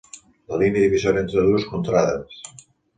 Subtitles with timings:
[0.53, 2.45] La línia divisòria entre dues contrades.